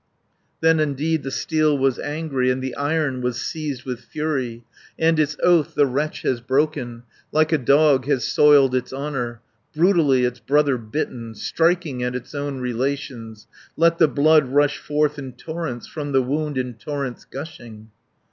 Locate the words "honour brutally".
8.91-10.25